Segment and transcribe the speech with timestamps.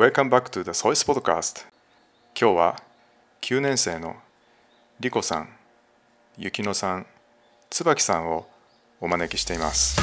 [0.00, 1.66] Welcome back to the Sois Podcast.
[2.34, 2.82] 今日は
[3.42, 4.16] 9年生の
[4.98, 5.50] リコさん、
[6.38, 7.06] ゆきのさん、
[7.68, 8.48] 椿さんを
[8.98, 10.00] お招きしています。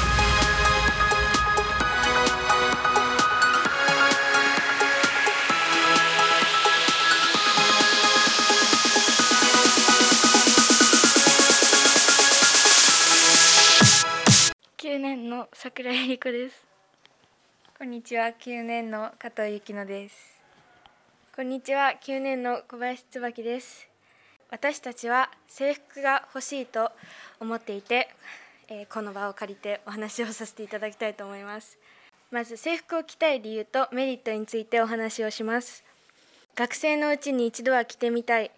[14.76, 16.77] 9年の桜井理子です。
[17.78, 20.16] こんにちは、9年の加藤ゆきのです。
[21.36, 23.86] こんにちは9年の小林椿です。
[24.50, 26.90] 私たちは制服が欲しいと
[27.38, 28.08] 思っていて、
[28.66, 31.78] えーこの場を借りてお話をさせていただきたいと思います。
[32.32, 35.84] まず制服を着たい理由とメリットについてお話をします。
[36.56, 38.50] 学生のうちに一度は着てみたい。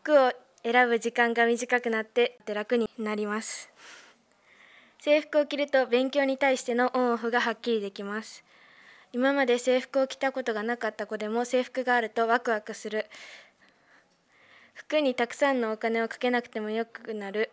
[0.00, 0.32] 服を
[0.62, 3.68] 選ぶ時間が短くなって楽になります。
[5.06, 8.42] 制服を着ると勉強に対してのオンオフがはっきりできます。
[9.12, 13.06] 今まで制服を着たことがなかった子でも制服があるとワクワクする。
[14.74, 17.52] 服にたくさんのお金をかけなくてもよくなる。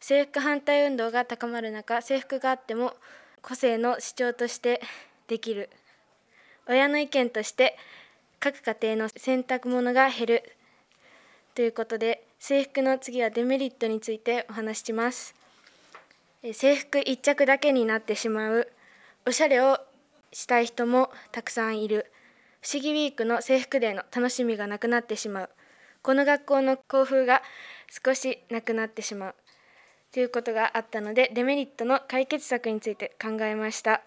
[0.00, 2.94] 制服反対運動が高まる中制服があっても
[3.42, 4.80] 個性の主張として
[5.28, 5.68] できる。
[6.66, 7.76] 親の意見として
[8.38, 10.52] 各家庭の洗濯物が減る。
[11.54, 15.34] ということで制服の次はデメリットについてお話しします。
[16.42, 18.72] 制服一着だけになってしまう。
[19.26, 19.78] おしゃれを
[20.32, 22.10] したい人もたくさんいる。
[22.62, 25.50] 不思議ウィークの制服デーの楽しみがなくなってしまう。
[26.02, 27.42] この学校の校風が
[28.04, 29.34] 少しなくなってしまう。
[30.12, 34.00] ということがあったのでデメリットの解決策について考えました。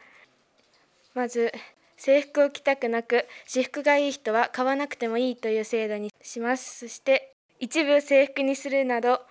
[1.13, 1.51] まず
[1.97, 6.79] 制服を着たくなく私服がいい人は買わなくてもいいという制度にします。
[6.79, 9.21] そして一部制服にするなど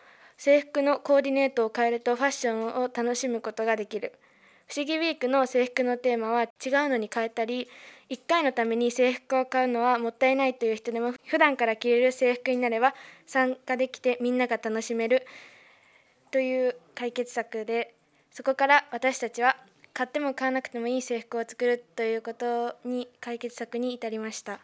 [0.45, 4.13] 制服のコーディネートを変えるとファッションを楽しむことができる
[4.67, 6.49] 不思議ウィークの制服のテーマは違う
[6.89, 7.69] のに変えたり
[8.11, 12.93] 1回のために制服を買うのはもったいないという人でも普段から着れる制服になれば
[13.25, 15.25] 参加できてみんなが楽しめる
[16.33, 17.95] という解決策で
[18.33, 19.57] そこから私たちは
[19.95, 24.59] 買っても買わなくてもいい制服を作るということに解決策に至りました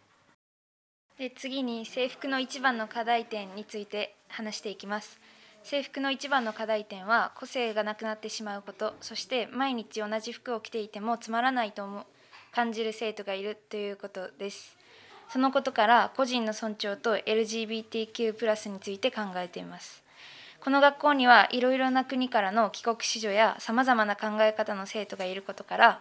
[1.20, 5.20] で次に制服の一番の課題点について話していきます。
[5.62, 8.94] 制服の一番の課題点は個性がなくなってしまうこと。
[9.00, 12.04] そして毎日同じ服を着ていてもつまらないと思う
[12.52, 14.76] 感じる生徒がいるということです。
[15.28, 20.02] そのことから個人の尊重と LGBTQ+ について考えています。
[20.60, 26.00] この学校にはいろいろな国からの帰国子女やさまざまな考え方の生徒がいることから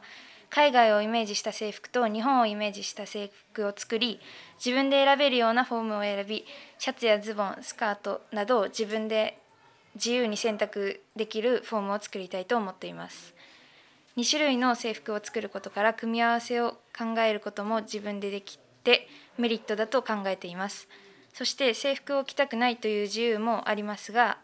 [0.49, 4.19] 海外をイメージした制服と日本をイメージした制服を作り
[4.57, 6.45] 自分で選べるようなフォームを選び
[6.79, 9.37] シャツやズボンスカートなどを自分で
[9.97, 13.35] 自由に選択できるフォームを作りたいと思っています。
[14.15, 20.87] 2種類の制服を作ることから組み合わせを考えることも自分でできてメリットだと考えています。
[21.33, 24.39] そして制服を着たくないという自由もありますが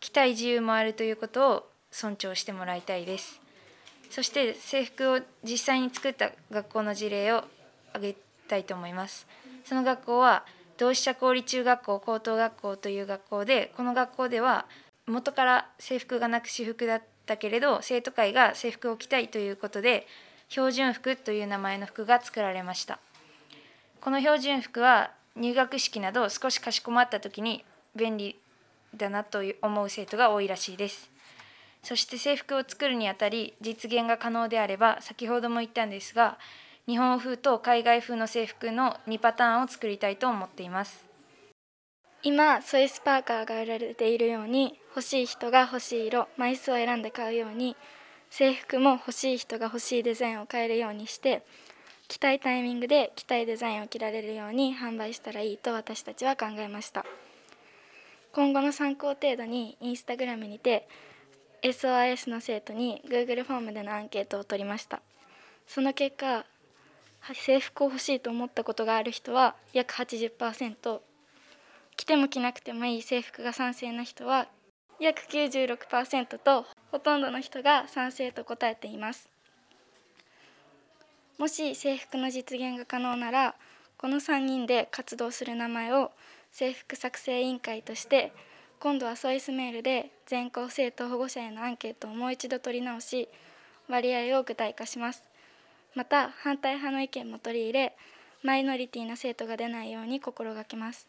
[0.00, 3.40] 着たい自由もあるということを尊重してもらいたいです。
[4.10, 7.44] そして制服を実際に作った学校の事例を
[7.90, 8.16] 挙げ
[8.48, 9.26] たいと思います。
[9.64, 10.44] その学校は
[10.78, 14.66] 同志社公立中学校高等学校という学校でこの学校では
[15.08, 20.06] 元から制服がなく私服だったけれど生徒会が制服を着たいということで
[20.48, 22.98] 標準服という名前の服が作られました。
[24.00, 27.64] この標準服は入学式など少しかしこまった時に
[27.96, 28.36] 便利
[28.96, 31.10] だなと思う生徒が多いらしいです。
[31.82, 36.38] そして制服を作るにあたり実現が可能であれば先ほども言ったんですが
[36.86, 41.07] 日本風と海外風の制服の2パターンを作りたいと思っています。
[42.24, 47.76] 今ソイスパーカーが売られているように欲しい人が欲しい色枚数を選んで買うように
[48.28, 51.44] 制服も欲しい人が欲しいデザインを変えるようにして
[52.08, 57.04] 着たいタイミングで着たいデザインを着られるように販売したらいいと私たちは考えました。
[58.32, 60.88] 今後の参考程度にインスタグラムにて
[61.62, 65.02] SOIS の生徒に Google フォームでのアンケートを取りました。
[65.66, 66.44] その結果
[67.34, 71.00] 制服を欲しいと思ったことがある人は約80%
[71.98, 74.46] 着ても着なくてもいい制服が賛成な人は
[75.00, 79.28] 約96%とほとんどの人が賛成と答えています。
[81.38, 83.56] もし制服の実現が可能なら
[83.96, 86.12] この3人で活動する名前を
[86.52, 88.32] 制服作成委員会として
[88.78, 93.28] 今度はソイスメールで全校生徒保護者へのアンケートをもう一度取り直し
[93.88, 95.26] 割合を具体化します。
[95.96, 97.96] また反対派の意見も取り入れ
[98.44, 101.08] マイノリティな生徒が出ないように心がけます。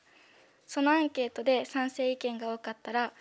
[0.70, 3.12] そのアンケートで賛成意見が多かったら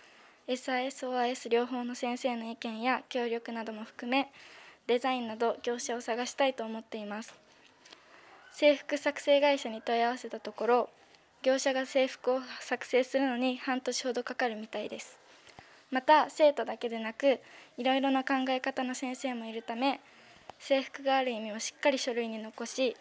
[0.47, 4.31] SISOIS 両方の先生の意見や協力なども含め
[4.85, 7.33] デザインなど業者を探したいと思っています。
[8.51, 10.89] 制服作成会社に問い合わせたところ
[11.41, 15.17] 業者が制服を作成するのに半年ほどかかるみたいです。
[15.89, 17.39] また生徒だけでなく
[17.79, 20.01] いろいろな考え方の先生もいるため
[20.59, 22.95] 制服がある意味をしっかり書類に残し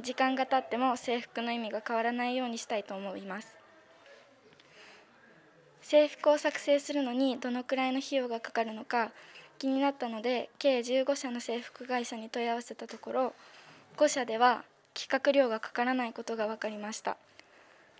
[0.00, 3.59] 時間が経っても制服の意味が変わらないようにしたいと思います。
[5.90, 9.10] 制服を作成するのにどのくらいの費用がかかるのか
[9.58, 13.34] 気になったので計15社の制服会社に問い合わせたところ
[13.96, 14.62] 5社では
[14.94, 17.16] 企画料がかからないことが分かりました。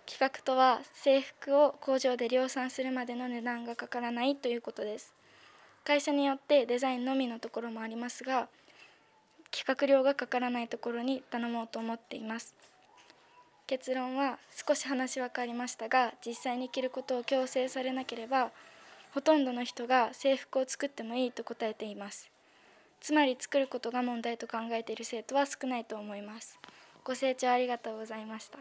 [0.05, 5.13] 企画とは制服を工場で量産するまでの値段がかからないということです。
[5.83, 8.47] 会社によってデザインのみのところもありますが
[9.51, 12.55] 企画料がかからないところに頼もうと思っています。
[13.71, 14.37] 結論は
[14.67, 18.51] 少し話は変わりましたが実際に着ることを強制されなければ
[19.13, 22.29] ほとんどの人が制服を作ってもいいと答えています。
[22.99, 26.59] つまり作ることが問題と考えている生徒は少ないと思います。
[27.05, 28.59] ご清聴ありがとうございました。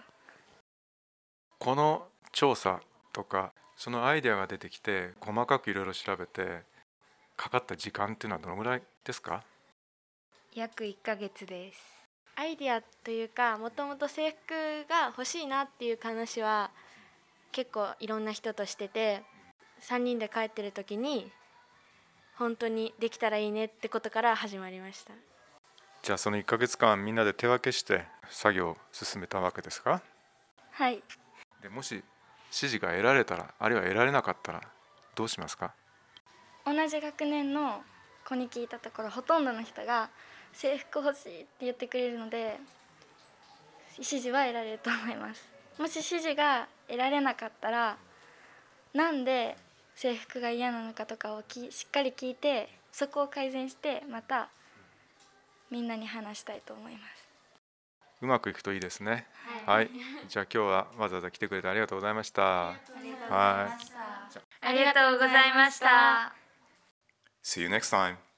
[1.59, 2.81] この調査
[3.13, 6.63] とかそのアイデアが出てきて細かくいろいろ調べて
[7.37, 9.43] かかった時間っていうのはどのぐらいですか？
[10.55, 12.00] 約1ヶ月です
[12.41, 16.71] アイディアというかもともと制服が欲しいなっていう話は
[17.53, 19.23] 結構いろんな人としてて
[19.83, 21.31] 3人で帰ってる時に
[22.37, 25.13] 本当にできたらいいねってことから始まりました。
[26.03, 30.01] じゃあその1ヶ月間みんなで手分けして作業を進めたわけですか？
[30.71, 31.03] はい。
[31.61, 32.05] でもし指
[32.53, 34.63] 示が得られたらあるいは得られなかったら
[35.15, 35.75] どうしますか？
[36.65, 37.83] 同じ学年の
[38.27, 40.09] 子に聞いたところほとんどの人が
[40.53, 42.59] 制服欲しいって言ってくれるので
[43.93, 45.51] 指示は得られると思います。
[45.79, 47.97] もし指示が得られなかったら
[48.93, 49.57] なんで
[49.95, 54.49] 制服が嫌なのかとかをきしっかり聞いてそこを改善してまた
[55.71, 57.29] みんなに話したいと思います。
[58.21, 59.27] うまくいくといいですね。
[59.65, 59.91] はい、
[60.29, 62.43] じゃあ今日はわざわざ来てくれてありがとうございました。
[62.43, 62.81] はい。
[64.63, 66.35] ありがとうございました。
[67.43, 68.30] See you next time